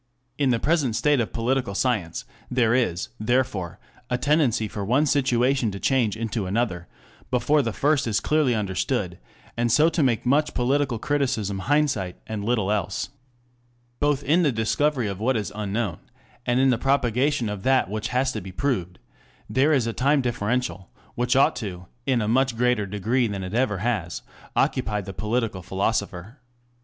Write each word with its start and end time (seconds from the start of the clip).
In 0.39 0.49
the 0.49 0.57
present 0.59 0.95
state 0.95 1.19
of 1.19 1.31
political 1.31 1.75
science 1.75 2.25
there 2.49 2.73
is, 2.73 3.09
therefore, 3.19 3.77
a 4.09 4.17
tendency 4.17 4.67
for 4.67 4.83
one 4.83 5.05
situation 5.05 5.69
to 5.69 5.79
change 5.79 6.17
into 6.17 6.47
another, 6.47 6.87
before 7.29 7.61
the 7.61 7.71
first 7.71 8.07
is 8.07 8.19
clearly 8.19 8.55
understood, 8.55 9.19
and 9.55 9.71
so 9.71 9.89
to 9.89 10.01
make 10.01 10.25
much 10.25 10.55
political 10.55 10.97
criticism 10.97 11.59
hindsight 11.59 12.15
and 12.25 12.43
little 12.43 12.71
else. 12.71 13.09
Both 13.99 14.23
in 14.23 14.41
the 14.41 14.51
discovery 14.51 15.05
of 15.07 15.19
what 15.19 15.37
is 15.37 15.53
unknown, 15.55 15.99
and 16.47 16.59
in 16.59 16.71
the 16.71 16.79
propagation 16.79 17.47
of 17.47 17.61
that 17.61 17.87
which 17.87 18.07
has 18.07 18.33
been 18.33 18.51
proved, 18.53 18.97
there 19.47 19.71
is 19.71 19.85
a 19.85 19.93
time 19.93 20.21
differential, 20.21 20.89
which 21.13 21.35
ought 21.35 21.55
to, 21.57 21.85
in 22.07 22.23
a 22.23 22.27
much 22.27 22.57
greater 22.57 22.87
degree 22.87 23.27
than 23.27 23.43
it 23.43 23.53
ever 23.53 23.77
has, 23.77 24.23
occupy 24.55 25.01
the 25.01 25.13
political 25.13 25.61
philosopher. 25.61 26.39